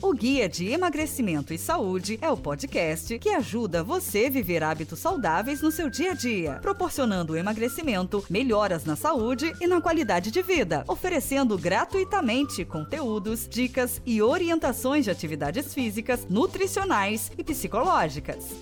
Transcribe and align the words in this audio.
O 0.00 0.12
Guia 0.12 0.48
de 0.48 0.68
Emagrecimento 0.68 1.52
e 1.52 1.58
Saúde 1.58 2.20
é 2.22 2.30
o 2.30 2.36
podcast 2.36 3.18
que 3.18 3.30
ajuda 3.30 3.82
você 3.82 4.26
a 4.26 4.30
viver 4.30 4.62
hábitos 4.62 5.00
saudáveis 5.00 5.60
no 5.60 5.72
seu 5.72 5.90
dia 5.90 6.12
a 6.12 6.14
dia, 6.14 6.60
proporcionando 6.62 7.36
emagrecimento, 7.36 8.24
melhoras 8.30 8.84
na 8.84 8.94
saúde 8.94 9.52
e 9.60 9.66
na 9.66 9.80
qualidade 9.80 10.30
de 10.30 10.40
vida, 10.40 10.84
oferecendo 10.86 11.58
gratuitamente 11.58 12.64
conteúdos, 12.64 13.48
dicas 13.48 14.00
e 14.06 14.22
orientações 14.22 15.04
de 15.04 15.10
atividades 15.10 15.74
físicas, 15.74 16.24
nutricionais 16.30 17.32
e 17.36 17.42
psicológicas. 17.42 18.54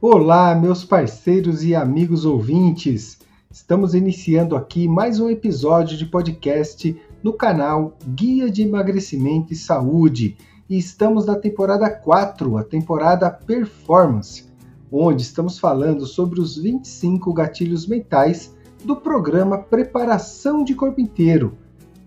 Olá, 0.00 0.56
meus 0.56 0.84
parceiros 0.84 1.62
e 1.62 1.72
amigos 1.72 2.24
ouvintes! 2.24 3.16
Estamos 3.48 3.94
iniciando 3.94 4.56
aqui 4.56 4.88
mais 4.88 5.20
um 5.20 5.30
episódio 5.30 5.96
de 5.96 6.06
podcast 6.06 7.00
no 7.24 7.32
canal 7.32 7.96
Guia 8.06 8.50
de 8.50 8.60
Emagrecimento 8.60 9.50
e 9.50 9.56
Saúde. 9.56 10.36
E 10.68 10.76
estamos 10.76 11.24
na 11.24 11.34
temporada 11.34 11.88
4, 11.88 12.58
a 12.58 12.62
temporada 12.62 13.30
Performance, 13.30 14.44
onde 14.92 15.22
estamos 15.22 15.58
falando 15.58 16.04
sobre 16.04 16.38
os 16.38 16.58
25 16.58 17.32
gatilhos 17.32 17.86
mentais 17.86 18.54
do 18.84 18.96
programa 18.96 19.56
Preparação 19.56 20.62
de 20.62 20.74
Corpo 20.74 21.00
Inteiro, 21.00 21.56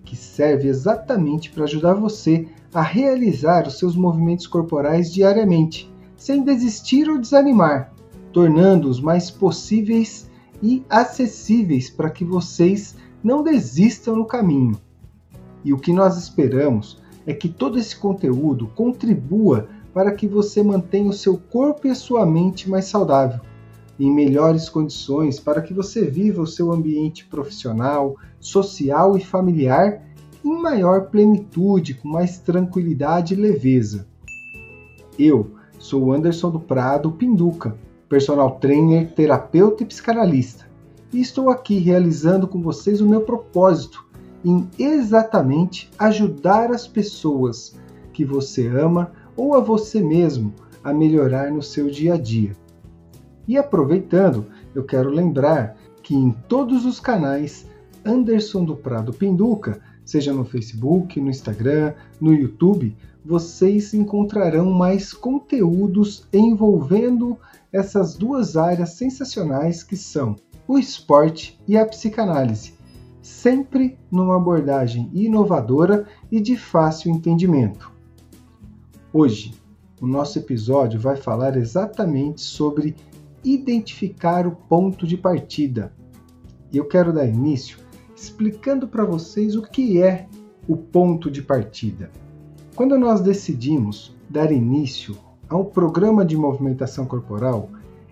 que 0.05 0.15
serve 0.15 0.67
exatamente 0.67 1.49
para 1.49 1.63
ajudar 1.63 1.95
você 1.95 2.47
a 2.71 2.83
realizar 2.83 3.65
os 3.65 3.79
seus 3.79 3.95
movimentos 3.95 4.45
corporais 4.45 5.11
diariamente, 5.11 5.91
sem 6.15 6.43
desistir 6.43 7.09
ou 7.09 7.17
desanimar, 7.17 7.91
tornando-os 8.31 9.01
mais 9.01 9.31
possíveis 9.31 10.29
e 10.61 10.85
acessíveis 10.87 11.89
para 11.89 12.11
que 12.11 12.23
vocês 12.23 12.95
não 13.23 13.41
desistam 13.41 14.15
no 14.15 14.25
caminho. 14.25 14.79
E 15.63 15.73
o 15.73 15.77
que 15.77 15.91
nós 15.91 16.17
esperamos 16.17 17.01
é 17.25 17.33
que 17.33 17.49
todo 17.49 17.77
esse 17.77 17.95
conteúdo 17.95 18.67
contribua 18.75 19.67
para 19.93 20.11
que 20.11 20.27
você 20.27 20.61
mantenha 20.61 21.09
o 21.09 21.13
seu 21.13 21.37
corpo 21.37 21.87
e 21.87 21.89
a 21.89 21.95
sua 21.95 22.25
mente 22.25 22.69
mais 22.69 22.85
saudável, 22.85 23.41
em 23.99 24.13
melhores 24.13 24.69
condições 24.69 25.39
para 25.39 25.61
que 25.61 25.73
você 25.73 26.05
viva 26.05 26.41
o 26.41 26.47
seu 26.47 26.71
ambiente 26.71 27.25
profissional, 27.25 28.15
social 28.39 29.17
e 29.17 29.23
familiar 29.23 30.03
em 30.43 30.61
maior 30.61 31.07
plenitude, 31.07 31.95
com 31.95 32.07
mais 32.07 32.37
tranquilidade 32.37 33.33
e 33.33 33.37
leveza. 33.37 34.07
Eu 35.17 35.51
sou 35.79 36.13
Anderson 36.13 36.51
do 36.51 36.59
Prado 36.59 37.11
Pinduca 37.11 37.75
personal 38.07 38.59
trainer, 38.59 39.11
terapeuta 39.13 39.83
e 39.83 39.85
psicanalista. 39.85 40.65
E 41.11 41.21
estou 41.21 41.49
aqui 41.49 41.77
realizando 41.77 42.47
com 42.47 42.61
vocês 42.61 43.01
o 43.01 43.07
meu 43.07 43.21
propósito 43.21 44.05
em 44.43 44.67
exatamente 44.77 45.89
ajudar 45.97 46.71
as 46.71 46.87
pessoas 46.87 47.75
que 48.13 48.23
você 48.23 48.67
ama 48.67 49.11
ou 49.35 49.55
a 49.55 49.59
você 49.59 50.01
mesmo 50.01 50.53
a 50.83 50.93
melhorar 50.93 51.51
no 51.51 51.61
seu 51.61 51.89
dia 51.89 52.15
a 52.15 52.17
dia. 52.17 52.55
E 53.47 53.57
aproveitando, 53.57 54.45
eu 54.73 54.83
quero 54.83 55.09
lembrar 55.09 55.77
que 56.01 56.15
em 56.15 56.31
todos 56.31 56.85
os 56.85 56.99
canais 56.99 57.67
Anderson 58.05 58.63
do 58.63 58.75
Prado 58.75 59.11
Pinduca, 59.11 59.81
seja 60.05 60.33
no 60.33 60.45
Facebook, 60.45 61.19
no 61.19 61.29
Instagram, 61.29 61.93
no 62.19 62.33
YouTube, 62.33 62.95
vocês 63.25 63.93
encontrarão 63.93 64.71
mais 64.71 65.11
conteúdos 65.11 66.25
envolvendo 66.31 67.37
essas 67.73 68.15
duas 68.15 68.55
áreas 68.55 68.91
sensacionais 68.91 69.83
que 69.83 69.97
são 69.97 70.37
o 70.65 70.79
esporte 70.79 71.59
e 71.67 71.77
a 71.77 71.85
psicanálise, 71.85 72.73
sempre 73.27 73.97
numa 74.09 74.37
abordagem 74.37 75.11
inovadora 75.13 76.07
e 76.31 76.39
de 76.39 76.55
fácil 76.55 77.11
entendimento. 77.11 77.91
Hoje, 79.11 79.53
o 80.01 80.07
nosso 80.07 80.39
episódio 80.39 80.97
vai 80.99 81.17
falar 81.17 81.57
exatamente 81.57 82.41
sobre 82.41 82.95
identificar 83.43 84.47
o 84.47 84.51
ponto 84.51 85.05
de 85.05 85.17
partida. 85.17 85.93
E 86.71 86.77
eu 86.77 86.85
quero 86.85 87.11
dar 87.11 87.27
início 87.27 87.79
explicando 88.15 88.87
para 88.87 89.03
vocês 89.03 89.55
o 89.55 89.61
que 89.61 90.01
é 90.01 90.27
o 90.67 90.77
ponto 90.77 91.29
de 91.29 91.41
partida. 91.41 92.09
Quando 92.75 92.97
nós 92.97 93.19
decidimos 93.19 94.15
dar 94.29 94.51
início 94.51 95.17
a 95.49 95.57
um 95.57 95.65
programa 95.65 96.25
de 96.25 96.37
movimentação 96.37 97.05
corporal, 97.05 97.69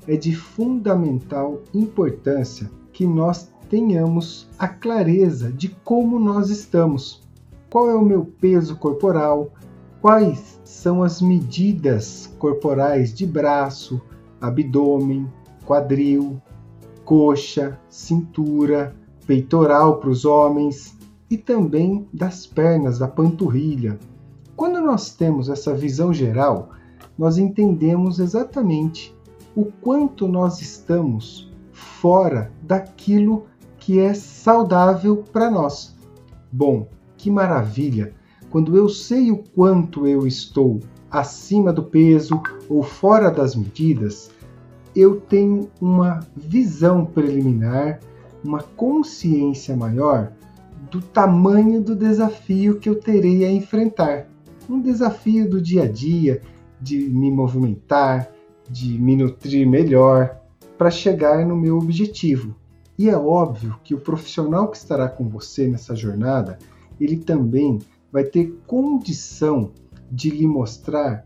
é 0.07 0.17
de 0.17 0.35
fundamental 0.35 1.63
importância 1.73 2.69
que 2.91 3.05
nós 3.05 3.51
tenhamos 3.69 4.47
a 4.57 4.67
clareza 4.67 5.51
de 5.51 5.69
como 5.69 6.19
nós 6.19 6.49
estamos. 6.49 7.21
Qual 7.69 7.89
é 7.89 7.95
o 7.95 8.05
meu 8.05 8.25
peso 8.25 8.75
corporal? 8.77 9.51
Quais 10.01 10.59
são 10.63 11.03
as 11.03 11.21
medidas 11.21 12.33
corporais 12.37 13.13
de 13.13 13.25
braço, 13.25 14.01
abdômen, 14.39 15.27
quadril, 15.65 16.41
coxa, 17.03 17.79
cintura, 17.89 18.95
peitoral 19.25 19.97
para 19.97 20.09
os 20.09 20.25
homens 20.25 20.95
e 21.29 21.37
também 21.37 22.07
das 22.13 22.45
pernas, 22.45 22.99
da 22.99 23.07
panturrilha, 23.07 23.99
quando 24.55 24.79
nós 24.79 25.09
temos 25.09 25.49
essa 25.49 25.73
visão 25.73 26.13
geral, 26.13 26.69
nós 27.17 27.37
entendemos 27.37 28.19
exatamente 28.19 29.13
o 29.55 29.65
quanto 29.65 30.27
nós 30.27 30.61
estamos 30.61 31.51
fora 31.71 32.51
daquilo 32.61 33.47
que 33.85 33.99
é 33.99 34.15
saudável 34.15 35.23
para 35.31 35.51
nós. 35.51 35.95
Bom, 36.51 36.87
que 37.15 37.29
maravilha! 37.29 38.15
Quando 38.49 38.75
eu 38.75 38.89
sei 38.89 39.31
o 39.31 39.37
quanto 39.37 40.07
eu 40.07 40.25
estou 40.25 40.79
acima 41.11 41.71
do 41.71 41.83
peso 41.83 42.41
ou 42.67 42.81
fora 42.81 43.29
das 43.29 43.55
medidas, 43.55 44.31
eu 44.95 45.21
tenho 45.21 45.69
uma 45.79 46.21
visão 46.35 47.05
preliminar, 47.05 47.99
uma 48.43 48.63
consciência 48.63 49.77
maior 49.77 50.31
do 50.89 50.99
tamanho 50.99 51.79
do 51.79 51.95
desafio 51.95 52.79
que 52.79 52.89
eu 52.89 52.99
terei 52.99 53.45
a 53.45 53.51
enfrentar 53.51 54.25
um 54.67 54.81
desafio 54.81 55.47
do 55.47 55.61
dia 55.61 55.83
a 55.83 55.87
dia, 55.87 56.41
de 56.81 56.97
me 56.97 57.29
movimentar, 57.29 58.31
de 58.67 58.97
me 58.97 59.15
nutrir 59.15 59.67
melhor 59.69 60.41
para 60.75 60.89
chegar 60.89 61.45
no 61.45 61.55
meu 61.55 61.77
objetivo. 61.77 62.55
E 62.97 63.09
é 63.09 63.17
óbvio 63.17 63.79
que 63.83 63.93
o 63.93 63.99
profissional 63.99 64.69
que 64.69 64.77
estará 64.77 65.09
com 65.09 65.27
você 65.27 65.67
nessa 65.67 65.95
jornada, 65.95 66.57
ele 66.99 67.17
também 67.17 67.79
vai 68.11 68.23
ter 68.23 68.57
condição 68.65 69.71
de 70.11 70.29
lhe 70.29 70.47
mostrar 70.47 71.23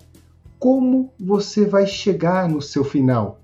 como 0.57 1.13
você 1.19 1.65
vai 1.65 1.85
chegar 1.85 2.49
no 2.49 2.61
seu 2.61 2.83
final, 2.83 3.39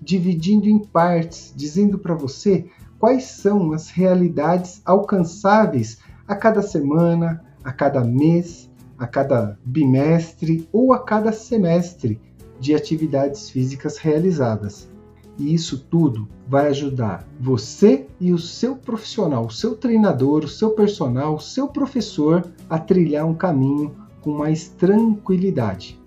dividindo 0.00 0.68
em 0.68 0.78
partes, 0.78 1.52
dizendo 1.56 1.98
para 1.98 2.14
você 2.14 2.68
quais 2.98 3.24
são 3.24 3.72
as 3.72 3.90
realidades 3.90 4.82
alcançáveis 4.84 5.98
a 6.26 6.34
cada 6.34 6.60
semana, 6.60 7.42
a 7.62 7.72
cada 7.72 8.02
mês 8.02 8.68
a 8.98 9.06
cada 9.06 9.56
bimestre 9.64 10.68
ou 10.72 10.92
a 10.92 11.04
cada 11.04 11.32
semestre 11.32 12.20
de 12.58 12.74
atividades 12.74 13.48
físicas 13.48 13.96
realizadas. 13.96 14.90
E 15.38 15.54
isso 15.54 15.78
tudo 15.90 16.28
vai 16.48 16.68
ajudar 16.68 17.26
você 17.38 18.06
e 18.20 18.32
o 18.32 18.38
seu 18.38 18.74
profissional, 18.74 19.46
o 19.46 19.50
seu 19.50 19.76
treinador, 19.76 20.44
o 20.44 20.48
seu 20.48 20.70
personal, 20.70 21.36
o 21.36 21.40
seu 21.40 21.68
professor 21.68 22.44
a 22.68 22.78
trilhar 22.78 23.26
um 23.26 23.34
caminho 23.34 23.94
com 24.20 24.32
mais 24.32 24.68
tranquilidade. 24.68 25.98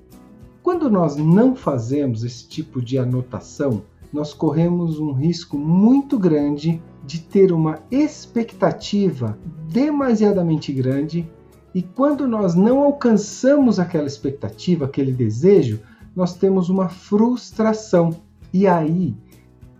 Quando 0.62 0.90
nós 0.90 1.16
não 1.16 1.56
fazemos 1.56 2.24
esse 2.24 2.48
tipo 2.48 2.82
de 2.82 2.98
anotação, 2.98 3.84
nós 4.12 4.34
corremos 4.34 5.00
um 5.00 5.14
risco 5.14 5.58
muito 5.58 6.20
grande 6.20 6.82
de 7.06 7.22
ter 7.22 7.52
uma 7.52 7.80
expectativa 7.90 9.38
demasiadamente 9.70 10.72
grande 10.74 11.28
e 11.74 11.82
quando 11.82 12.28
nós 12.28 12.54
não 12.54 12.84
alcançamos 12.84 13.80
aquela 13.80 14.08
expectativa, 14.08 14.86
aquele 14.86 15.14
desejo, 15.14 15.80
nós 16.14 16.36
temos 16.36 16.70
uma 16.70 16.90
frustração. 16.90 18.22
E 18.54 18.68
aí, 18.68 19.16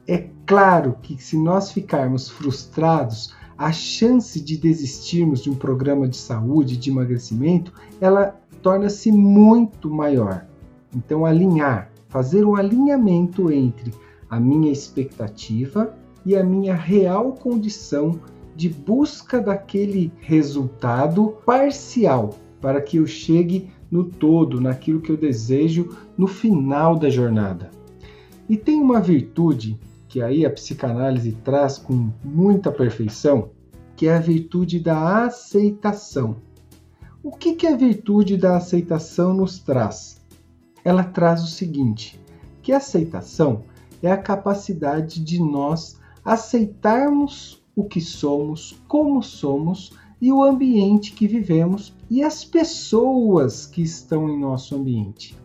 é 0.08 0.30
claro 0.46 0.98
que 1.02 1.22
se 1.22 1.38
nós 1.38 1.72
ficarmos 1.72 2.30
frustrados, 2.30 3.34
a 3.58 3.72
chance 3.72 4.42
de 4.42 4.58
desistirmos 4.58 5.44
de 5.44 5.50
um 5.50 5.56
programa 5.56 6.08
de 6.08 6.18
saúde, 6.18 6.78
de 6.78 6.90
emagrecimento, 6.90 7.72
ela 8.00 8.40
torna-se 8.62 9.12
muito 9.12 9.90
maior. 9.90 10.48
Então, 10.96 11.26
alinhar, 11.26 11.92
fazer 12.10 12.44
um 12.44 12.56
alinhamento 12.56 13.52
entre 13.52 13.94
a 14.30 14.40
minha 14.40 14.72
expectativa 14.72 15.96
e 16.26 16.36
a 16.36 16.44
minha 16.44 16.74
real 16.74 17.34
condição 17.34 18.20
de 18.56 18.70
busca 18.70 19.40
daquele 19.40 20.12
resultado 20.20 21.38
parcial 21.46 22.32
para 22.60 22.82
que 22.82 22.98
eu 22.98 23.08
chegue 23.08 23.70
no 23.90 24.04
todo, 24.04 24.62
naquilo 24.62 25.02
que 25.02 25.12
eu 25.12 25.18
desejo 25.18 25.90
no 26.18 26.28
final 26.28 26.96
da 26.96 27.10
jornada. 27.10 27.70
E 28.52 28.58
tem 28.58 28.82
uma 28.82 29.00
virtude 29.00 29.80
que 30.10 30.22
aí 30.22 30.46
a 30.46 30.50
psicanálise 30.50 31.32
traz 31.42 31.78
com 31.78 32.12
muita 32.22 32.70
perfeição, 32.70 33.52
que 33.96 34.08
é 34.08 34.18
a 34.18 34.20
virtude 34.20 34.78
da 34.78 35.24
aceitação. 35.24 36.36
O 37.24 37.32
que, 37.32 37.54
que 37.54 37.66
a 37.66 37.78
virtude 37.78 38.36
da 38.36 38.58
aceitação 38.58 39.34
nos 39.34 39.60
traz? 39.60 40.20
Ela 40.84 41.02
traz 41.02 41.42
o 41.42 41.48
seguinte: 41.48 42.20
que 42.62 42.74
a 42.74 42.78
aceitação 42.78 43.64
é 44.04 44.12
a 44.12 44.18
capacidade 44.18 45.24
de 45.24 45.40
nós 45.40 45.98
aceitarmos 46.26 47.64
o 47.74 47.86
que 47.86 48.02
somos, 48.02 48.84
como 48.86 49.24
somos 49.24 49.94
e 50.20 50.30
o 50.30 50.44
ambiente 50.44 51.14
que 51.14 51.26
vivemos 51.26 51.96
e 52.10 52.22
as 52.22 52.44
pessoas 52.44 53.66
que 53.66 53.82
estão 53.82 54.28
em 54.28 54.38
nosso 54.38 54.76
ambiente. 54.76 55.38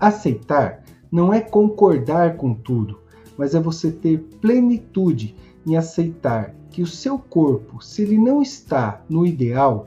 Aceitar 0.00 0.82
não 1.10 1.32
é 1.32 1.40
concordar 1.40 2.36
com 2.36 2.54
tudo, 2.54 3.00
mas 3.36 3.54
é 3.54 3.60
você 3.60 3.90
ter 3.90 4.18
plenitude 4.40 5.34
em 5.66 5.76
aceitar 5.76 6.54
que 6.70 6.82
o 6.82 6.86
seu 6.86 7.18
corpo, 7.18 7.82
se 7.82 8.02
ele 8.02 8.18
não 8.18 8.42
está 8.42 9.02
no 9.08 9.26
ideal, 9.26 9.86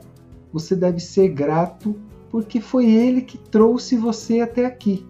você 0.52 0.74
deve 0.74 1.00
ser 1.00 1.28
grato 1.28 1.94
porque 2.30 2.60
foi 2.60 2.90
ele 2.90 3.22
que 3.22 3.38
trouxe 3.38 3.96
você 3.96 4.40
até 4.40 4.66
aqui. 4.66 5.06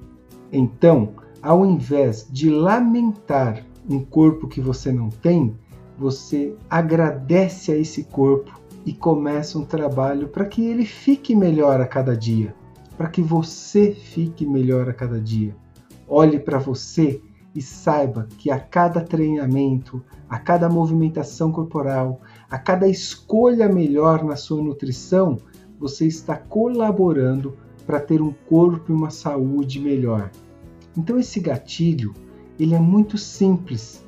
Então, 0.52 1.10
ao 1.42 1.64
invés 1.64 2.26
de 2.30 2.50
lamentar 2.50 3.64
um 3.88 4.00
corpo 4.00 4.48
que 4.48 4.60
você 4.60 4.92
não 4.92 5.08
tem, 5.08 5.54
você 5.98 6.54
agradece 6.68 7.72
a 7.72 7.76
esse 7.76 8.04
corpo 8.04 8.58
e 8.86 8.92
começa 8.92 9.58
um 9.58 9.64
trabalho 9.64 10.28
para 10.28 10.46
que 10.46 10.64
ele 10.64 10.86
fique 10.86 11.34
melhor 11.34 11.80
a 11.80 11.86
cada 11.86 12.16
dia, 12.16 12.54
para 12.96 13.08
que 13.08 13.20
você 13.20 13.92
fique 13.92 14.46
melhor 14.46 14.88
a 14.88 14.92
cada 14.92 15.20
dia. 15.20 15.54
Olhe 16.12 16.40
para 16.40 16.58
você 16.58 17.22
e 17.54 17.62
saiba 17.62 18.26
que 18.36 18.50
a 18.50 18.58
cada 18.58 19.00
treinamento, 19.00 20.02
a 20.28 20.40
cada 20.40 20.68
movimentação 20.68 21.52
corporal, 21.52 22.20
a 22.50 22.58
cada 22.58 22.88
escolha 22.88 23.68
melhor 23.68 24.24
na 24.24 24.34
sua 24.34 24.60
nutrição, 24.60 25.38
você 25.78 26.08
está 26.08 26.36
colaborando 26.36 27.56
para 27.86 28.00
ter 28.00 28.20
um 28.20 28.32
corpo 28.48 28.90
e 28.90 28.94
uma 28.94 29.10
saúde 29.10 29.78
melhor. 29.78 30.32
Então 30.98 31.16
esse 31.16 31.38
gatilho, 31.38 32.12
ele 32.58 32.74
é 32.74 32.80
muito 32.80 33.16
simples. 33.16 34.04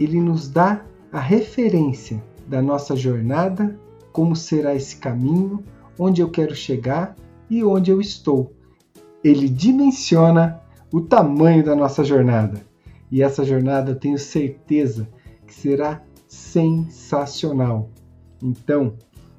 Ele 0.00 0.22
nos 0.22 0.48
dá 0.48 0.86
a 1.12 1.20
referência 1.20 2.24
da 2.48 2.62
nossa 2.62 2.96
jornada, 2.96 3.78
como 4.10 4.34
será 4.34 4.74
esse 4.74 4.96
caminho, 4.96 5.62
onde 5.98 6.22
eu 6.22 6.30
quero 6.30 6.54
chegar 6.54 7.14
e 7.50 7.62
onde 7.62 7.90
eu 7.90 8.00
estou. 8.00 8.54
Ele 9.22 9.50
dimensiona 9.50 10.61
o 10.92 11.00
tamanho 11.00 11.64
da 11.64 11.74
nossa 11.74 12.04
jornada. 12.04 12.60
E 13.10 13.22
essa 13.22 13.44
jornada 13.44 13.94
tenho 13.94 14.18
certeza 14.18 15.08
que 15.46 15.54
será 15.54 16.02
sensacional. 16.28 17.90
Então, 18.42 18.94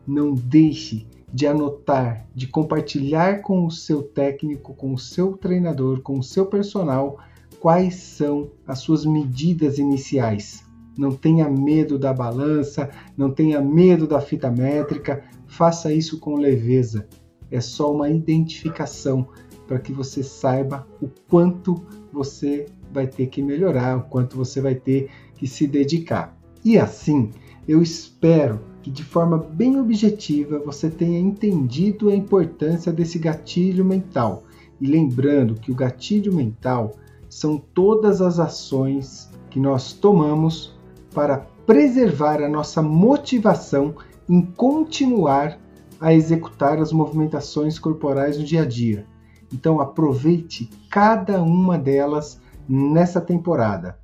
não 0.06 0.34
deixe 0.34 1.08
de 1.32 1.48
anotar, 1.48 2.28
de 2.36 2.48
compartilhar 2.48 3.42
com 3.42 3.66
o 3.66 3.72
seu 3.72 4.04
técnico, 4.04 4.74
com 4.74 4.94
o 4.94 4.98
seu 4.98 5.38
treinador, 5.38 6.02
com 6.02 6.20
o 6.20 6.24
seu 6.24 6.46
personal 6.46 7.20
quais 7.60 7.96
são 7.96 8.52
as 8.68 8.80
suas 8.80 9.06
medidas 9.06 9.78
iniciais. 9.78 10.64
Não 10.98 11.12
tenha 11.12 11.50
medo 11.50 11.98
da 11.98 12.14
balança, 12.14 12.90
não 13.18 13.32
tenha 13.32 13.62
medo 13.62 14.06
da 14.06 14.20
fita 14.20 14.52
métrica, 14.52 15.24
faça 15.48 15.92
isso 15.94 16.20
com 16.20 16.36
leveza. 16.36 17.08
É 17.50 17.62
só 17.62 17.92
uma 17.92 18.10
identificação 18.10 19.28
para 19.68 19.80
que 19.80 19.92
você 19.92 20.22
saiba 20.24 20.88
o 21.02 21.10
quanto 21.30 21.82
você 22.12 22.68
vai 22.92 23.08
ter 23.08 23.28
que 23.28 23.42
melhorar, 23.42 23.98
o 23.98 24.04
quanto 24.04 24.38
você 24.38 24.62
vai 24.62 24.76
ter 24.76 25.10
que 25.36 25.48
se 25.48 25.66
dedicar. 25.66 26.38
E 26.64 26.78
assim, 26.78 27.32
eu 27.68 27.82
espero 27.82 28.60
que 28.82 28.92
de 28.92 29.04
forma 29.04 29.38
bem 29.38 29.80
objetiva 29.80 30.60
você 30.60 30.90
tenha 30.90 31.20
entendido 31.20 32.10
a 32.10 32.16
importância 32.16 32.92
desse 32.92 33.18
gatilho 33.18 33.84
mental. 33.84 34.44
E 34.80 34.86
lembrando 34.86 35.56
que 35.56 35.72
o 35.72 35.76
gatilho 35.76 36.34
mental 36.34 36.98
são 37.30 37.58
todas 37.58 38.22
as 38.22 38.40
ações 38.40 39.30
que 39.50 39.60
nós 39.60 39.94
tomamos 39.94 40.78
para 41.14 41.38
preservar 41.66 42.42
a 42.42 42.50
nossa 42.50 42.82
motivação 42.82 43.96
em 44.28 44.42
continuar 44.42 45.58
a 46.00 46.14
executar 46.14 46.80
as 46.80 46.92
movimentações 46.92 47.80
corporais 47.80 48.38
no 48.38 48.44
dia 48.44 48.64
a 48.64 48.66
dia. 48.66 49.06
Então 49.54 49.80
aproveite 49.80 50.70
cada 50.90 51.42
uma 51.42 51.78
delas 51.78 52.42
nessa 52.68 53.22
temporada. 53.22 53.98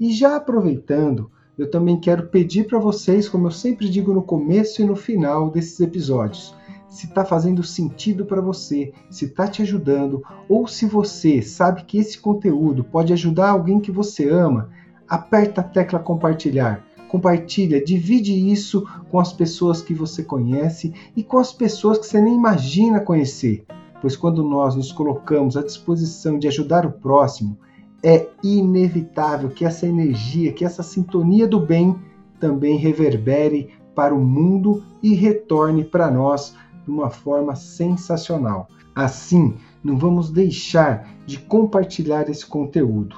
E 0.00 0.10
já 0.10 0.36
aproveitando, 0.36 1.30
eu 1.56 1.70
também 1.70 2.00
quero 2.00 2.28
pedir 2.28 2.66
para 2.66 2.78
vocês, 2.78 3.28
como 3.28 3.46
eu 3.46 3.50
sempre 3.50 3.88
digo 3.88 4.12
no 4.12 4.22
começo 4.22 4.80
e 4.80 4.84
no 4.84 4.96
final 4.96 5.50
desses 5.50 5.78
episódios, 5.80 6.54
se 6.88 7.06
está 7.06 7.24
fazendo 7.24 7.62
sentido 7.62 8.24
para 8.24 8.40
você, 8.40 8.92
se 9.10 9.26
está 9.26 9.46
te 9.46 9.62
ajudando, 9.62 10.22
ou 10.48 10.66
se 10.66 10.86
você 10.86 11.40
sabe 11.40 11.84
que 11.84 11.98
esse 11.98 12.18
conteúdo 12.18 12.82
pode 12.82 13.12
ajudar 13.12 13.50
alguém 13.50 13.80
que 13.80 13.90
você 13.90 14.28
ama, 14.28 14.70
aperta 15.08 15.60
a 15.60 15.64
tecla 15.64 15.98
compartilhar. 15.98 16.84
Compartilha, 17.12 17.84
divide 17.84 18.32
isso 18.32 18.88
com 19.10 19.20
as 19.20 19.34
pessoas 19.34 19.82
que 19.82 19.92
você 19.92 20.24
conhece 20.24 20.94
e 21.14 21.22
com 21.22 21.36
as 21.36 21.52
pessoas 21.52 21.98
que 21.98 22.06
você 22.06 22.18
nem 22.18 22.34
imagina 22.34 23.00
conhecer. 23.00 23.66
Pois 24.00 24.16
quando 24.16 24.42
nós 24.42 24.74
nos 24.74 24.90
colocamos 24.90 25.54
à 25.54 25.62
disposição 25.62 26.38
de 26.38 26.48
ajudar 26.48 26.86
o 26.86 26.90
próximo, 26.90 27.58
é 28.02 28.30
inevitável 28.42 29.50
que 29.50 29.62
essa 29.62 29.86
energia, 29.86 30.54
que 30.54 30.64
essa 30.64 30.82
sintonia 30.82 31.46
do 31.46 31.60
bem 31.60 31.94
também 32.40 32.78
reverbere 32.78 33.68
para 33.94 34.14
o 34.14 34.24
mundo 34.24 34.82
e 35.02 35.12
retorne 35.12 35.84
para 35.84 36.10
nós 36.10 36.56
de 36.82 36.90
uma 36.90 37.10
forma 37.10 37.54
sensacional. 37.54 38.68
Assim, 38.94 39.54
não 39.84 39.98
vamos 39.98 40.30
deixar 40.30 41.06
de 41.26 41.38
compartilhar 41.38 42.30
esse 42.30 42.46
conteúdo. 42.46 43.16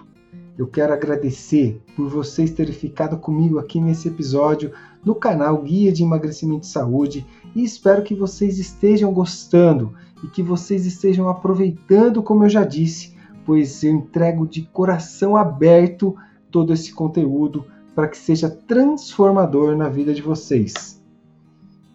Eu 0.56 0.68
quero 0.68 0.92
agradecer 0.92 1.82
por 1.96 2.08
vocês 2.08 2.52
terem 2.52 2.72
ficado 2.72 3.16
comigo 3.16 3.58
aqui 3.58 3.80
nesse 3.80 4.06
episódio 4.06 4.72
no 5.04 5.14
canal 5.14 5.60
Guia 5.60 5.90
de 5.90 6.04
Emagrecimento 6.04 6.64
e 6.64 6.70
Saúde 6.70 7.26
e 7.56 7.64
espero 7.64 8.04
que 8.04 8.14
vocês 8.14 8.56
estejam 8.58 9.12
gostando 9.12 9.94
e 10.22 10.28
que 10.28 10.44
vocês 10.44 10.86
estejam 10.86 11.28
aproveitando, 11.28 12.22
como 12.22 12.44
eu 12.44 12.48
já 12.48 12.62
disse, 12.62 13.16
pois 13.44 13.82
eu 13.82 13.92
entrego 13.92 14.46
de 14.46 14.62
coração 14.62 15.36
aberto 15.36 16.14
todo 16.52 16.72
esse 16.72 16.92
conteúdo 16.92 17.66
para 17.92 18.06
que 18.06 18.16
seja 18.16 18.48
transformador 18.48 19.76
na 19.76 19.88
vida 19.88 20.14
de 20.14 20.22
vocês. 20.22 21.02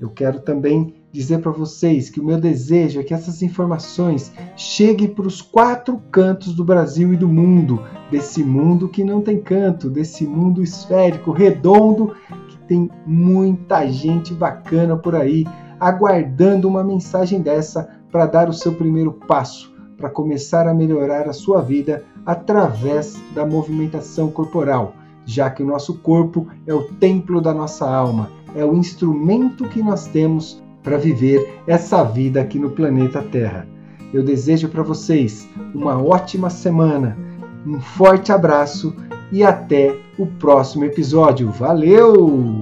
Eu 0.01 0.09
quero 0.09 0.41
também 0.41 0.98
dizer 1.11 1.39
para 1.39 1.51
vocês 1.51 2.09
que 2.09 2.19
o 2.19 2.23
meu 2.23 2.39
desejo 2.39 2.99
é 2.99 3.03
que 3.03 3.13
essas 3.13 3.41
informações 3.41 4.31
cheguem 4.55 5.07
para 5.07 5.27
os 5.27 5.41
quatro 5.41 6.01
cantos 6.11 6.53
do 6.53 6.63
Brasil 6.63 7.13
e 7.13 7.17
do 7.17 7.27
mundo, 7.27 7.83
desse 8.11 8.43
mundo 8.43 8.87
que 8.87 9.03
não 9.03 9.21
tem 9.21 9.39
canto, 9.39 9.89
desse 9.89 10.25
mundo 10.25 10.61
esférico, 10.61 11.31
redondo, 11.31 12.15
que 12.47 12.57
tem 12.67 12.89
muita 13.05 13.87
gente 13.87 14.33
bacana 14.33 14.95
por 14.95 15.15
aí 15.15 15.45
aguardando 15.79 16.67
uma 16.67 16.83
mensagem 16.83 17.41
dessa 17.41 17.89
para 18.11 18.25
dar 18.25 18.49
o 18.49 18.53
seu 18.53 18.73
primeiro 18.73 19.13
passo 19.13 19.73
para 19.97 20.09
começar 20.09 20.67
a 20.67 20.73
melhorar 20.73 21.27
a 21.27 21.33
sua 21.33 21.61
vida 21.61 22.03
através 22.25 23.21
da 23.35 23.45
movimentação 23.45 24.31
corporal, 24.31 24.93
já 25.25 25.49
que 25.49 25.61
o 25.61 25.65
nosso 25.65 25.99
corpo 25.99 26.47
é 26.65 26.73
o 26.73 26.85
templo 26.93 27.41
da 27.41 27.53
nossa 27.53 27.89
alma, 27.89 28.31
é 28.55 28.63
o 28.63 28.75
instrumento 28.75 29.67
que 29.67 29.83
nós 29.83 30.07
temos 30.07 30.63
para 30.83 30.97
viver 30.97 31.61
essa 31.67 32.03
vida 32.03 32.41
aqui 32.41 32.57
no 32.59 32.71
planeta 32.71 33.21
Terra. 33.21 33.67
Eu 34.13 34.23
desejo 34.23 34.69
para 34.69 34.83
vocês 34.83 35.47
uma 35.73 36.01
ótima 36.01 36.49
semana, 36.49 37.17
um 37.65 37.79
forte 37.79 38.31
abraço 38.31 38.95
e 39.31 39.43
até 39.43 39.95
o 40.17 40.25
próximo 40.25 40.85
episódio. 40.85 41.51
Valeu! 41.51 42.58